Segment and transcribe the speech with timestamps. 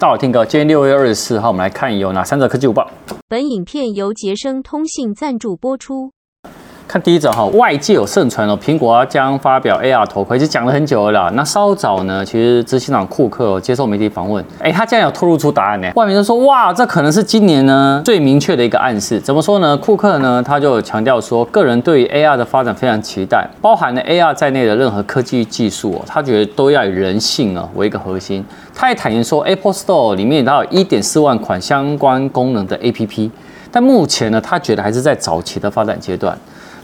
[0.00, 2.88] 大家好，听哥，今天六月二十四号，我们来看有哪三则科技午报。
[3.26, 6.12] 本影片由杰生通信赞助播出。
[6.88, 11.30] 看第一则哈，外界有盛传哦，苹果将发表 AR 头盔，就讲了很久了啦。
[11.34, 15.92] 那稍早呢，其实执行长库克接受媒体访问，哎，他竟然有透露出答案呢。
[15.96, 19.20] 外面就说哇，这可能是今年呢最明确的一个暗示。
[19.20, 19.76] 怎么说呢？
[19.76, 28.42] 库克呢，他就强调说，个人对于 AR 的发展非常期待，包含了 AR 在内的任何科技技术哦，他觉得都要以人性啊为一个核心。
[28.74, 33.30] 他也坦言说，Apple Store 里面它有一点四万款相关功能的 APP，
[33.70, 36.34] 但目前呢，他觉得还是在早期的发展阶段。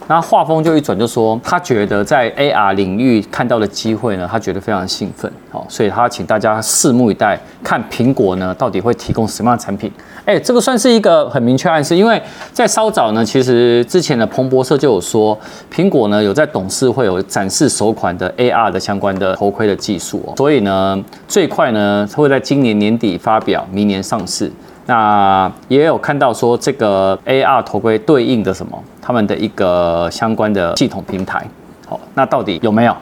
[0.07, 9.91] 那画风就一转，就说他觉得在 AR 领域看到的机会呢，他觉得非常兴奋，好，所以他请大家拭目以待，看苹果呢到底会提供什么样的产品。
[10.27, 12.21] 哎，这个算是一个很明确暗示，因为
[12.53, 15.39] 在稍早呢，其实之前的彭博社就有说，
[15.73, 24.51] 苹果呢有在董事会有展示首款的 AR 的相关的头盔的技术，所以呢最快呢会在今年年底发表，明年上市。
[24.87, 28.79] 那也有看到说这个 AR 头盔对应的什么？
[29.01, 31.43] 他们的一个相关的系统平台。
[31.87, 32.95] 好，那到底有没有？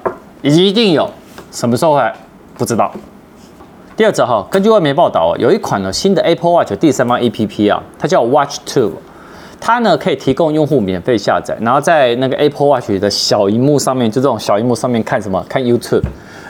[0.43, 1.11] 一定有，
[1.51, 2.13] 什么时候会？
[2.57, 2.93] 不知道。
[3.97, 8.93] 第二则哈，根据外媒报道，有一款呢新的 Apple Watch 第三方 APP 啊，它叫 Watch Two，
[9.61, 15.45] 它呢可以提供用户免费下载，然后在那个 Apple Watch 的小荧幕上面，就这种小荧幕上面看什么？
[15.49, 16.05] 看 YouTube，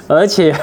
[0.07, 0.55] 而且。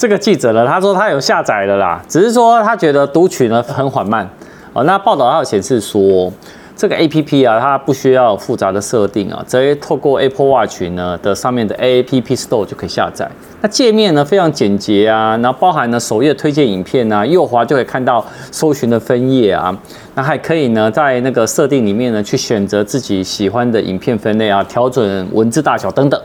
[0.00, 4.26] 这个记者呢，他说他有下载了啦，只是说他觉得读取呢很缓慢
[4.72, 4.82] 哦。
[4.84, 6.32] 那报道还有显示说，
[6.74, 13.30] 这个 APP 啊，它不需要复杂的设定啊，直接透过 Apple Watch 呢的上面的 APP Store 就可以下载。
[13.60, 19.76] 那界面呢非常简洁啊，然后包含呢首页推荐影片啊，右滑就可以看到搜寻的分页啊，
[20.14, 26.18] 那还可以呢在那个设定里面呢去选择自己喜欢的影片分类啊，调整文字大小等等。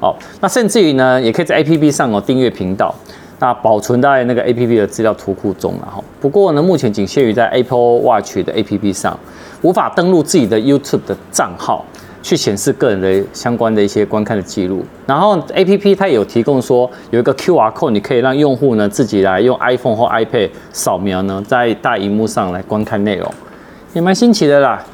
[0.00, 2.94] 哦，那甚至于呢，也可以在 APP 上哦订阅频道。
[3.42, 6.04] 那保存在那个 A P P 的资料图库中了哈。
[6.20, 9.18] 不过呢，目前仅限于在 Apple Watch 的 A P P 上，
[9.62, 11.82] 无法登录自己的 YouTube 的账号
[12.22, 14.84] 去显示个人的相关的一些观看的记录。
[15.06, 23.32] 然后 A P P 它有提供说有一个 Q R code，你可以让用户呢自己来用 iPhone 或 iPad 扫描呢，在大荧幕上来观看内容，
[23.94, 24.84] 也蛮新奇的啦。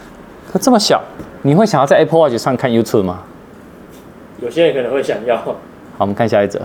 [0.53, 1.03] 它这么小，
[1.43, 3.25] 你会想要在 Apple Watch 上看 YouTube 吗？
[4.41, 5.37] 有些人可能会想要。
[5.37, 5.55] 好，
[5.99, 6.61] 我们看下一则。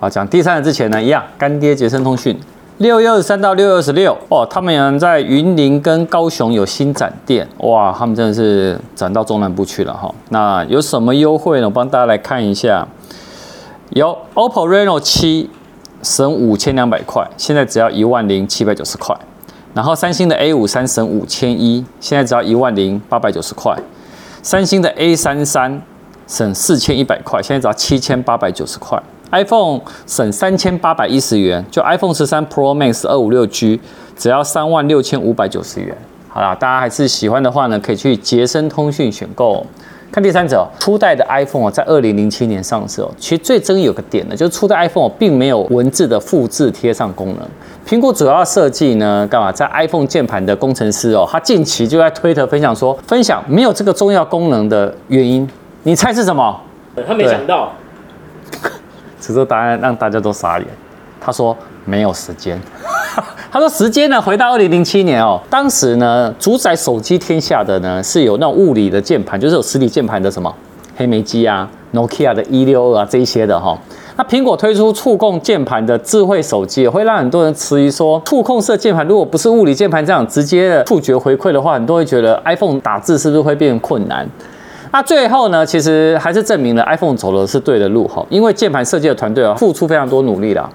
[0.00, 2.38] 好，讲第三者之前呢，一样，干爹杰森通讯，
[2.76, 10.14] 六月二十三到六月二十六，哦，他们有人在云林跟高雄有新展店，哇，他们真的是展到中南部去了哈。
[10.28, 11.66] 那有什么优惠呢？
[11.66, 12.86] 我帮大家来看一下，
[13.90, 15.50] 有 OPPO Reno 七
[16.02, 19.16] 省五千两百块，现在只要一万零七百九十块。
[19.74, 23.76] 然后三星的 A 五三省五千一，现在只要一万零八百九十块。
[24.42, 25.82] 三星的 A 三三
[26.28, 29.02] 省四千一百块，现在只要七千八百九十块。
[29.32, 33.80] iPhone 省三千八百一十元，就 iPhone 十三 Pro Max 二五六 G
[34.16, 35.96] 只要三万六千五百九十元。
[36.28, 39.66] 好啦，大家还是喜欢的话呢，可以去杰森通讯选购。
[40.10, 43.10] 看第三者，初代的 iPhone 在二零零七年上市哦。
[43.18, 47.46] 其实最争议有个点呢，就是初代 iPhone 并没有文字的复制贴上功能。
[47.86, 49.52] 苹果主要设计呢，干嘛？
[49.52, 55.46] 在 iPhone 键盘的工程师哦，他近期就在推特分享说，分享没有这个重要功能的原因。
[55.88, 56.54] 你猜是什么？
[57.06, 57.72] 他没想到。
[59.18, 60.68] 此时答案让大家都傻眼。
[61.18, 61.56] 他说
[61.86, 62.60] 没有时间。
[63.50, 70.54] 他说时间呢，回到二零零七年哦，当时呢，主宰手机天下的呢是有那种物理的键盘，就是有实体键盘的什么
[70.94, 73.78] 黑莓机啊、Nokia 的一六二啊这一些的哈。
[74.18, 84.28] 那苹果推出触控键盘的智慧手机，会让很多人质疑说，触控式键盘如果不是物理键盘这样直接的触觉回馈的话，很多人会觉得 iPhone 打字是不是会变困难？
[84.90, 90.68] 那最后呢，其实还是证明了 iPhone 走的是对的路哈，因为键盘设计的团队啊，付出非常多努力了。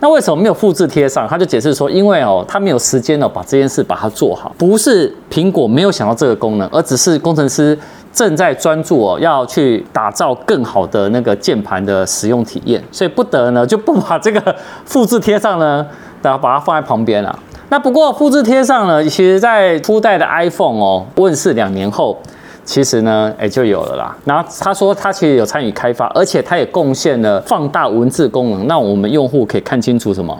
[0.00, 1.26] 那为什么没有复制贴上？
[1.26, 4.54] 他就解释说，因为哦，他没有时间哦，把这件事把它做好。
[4.58, 7.78] 不是苹果没有想到这个功能，而只是工程师
[8.12, 14.54] 正在专注哦，要去打造更好的那个键盘的使用体验，所以不得呢就不把这个
[14.84, 15.86] 复制贴上呢，
[16.20, 17.38] 然后把它放在旁边了。
[17.70, 22.20] 那不过复制贴上呢，其实在初代的 iPhone 哦问世两年后。
[22.64, 24.16] 其实呢，哎，就有了啦。
[24.24, 30.38] 然后他说他其实有参与开发，而且他也贡献了放大文字功能，让我们用户可以看清楚什么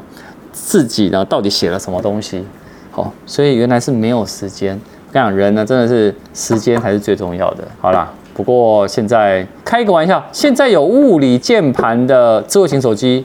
[0.52, 2.44] 自己呢到底写了什么东西。
[2.90, 4.80] 好，所以原来是没有时间。
[5.08, 7.64] 我讲人呢，真的是时间才是最重要的。
[7.80, 13.24] 好啦，不过现在开一个玩笑，现在有物理键盘的智慧型手机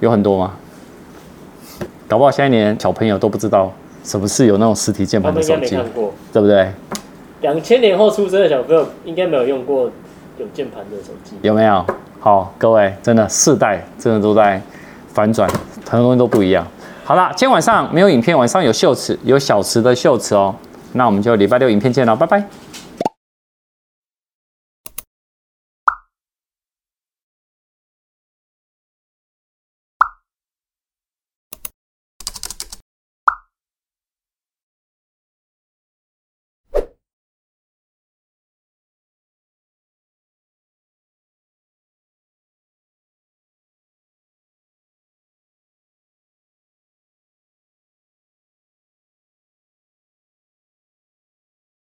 [0.00, 0.52] 有很多吗？
[2.06, 3.72] 搞不好现在连小朋友都不知道
[4.04, 5.76] 什么是有那种实体键盘的手机，
[6.32, 6.70] 对不对？
[7.44, 9.90] 两千年后出生的小朋友应该没有用过
[10.38, 11.84] 有键盘的手机，有没有？
[12.18, 14.58] 好，各位，真的世代真的都在
[15.12, 15.46] 反转，
[15.86, 16.66] 很多东西都不一样。
[17.04, 20.54] 好了，今天晚上没有影片，晚上有秀池，有小池的秀池哦。
[20.94, 22.42] 那我们就礼拜六影片见了，拜拜。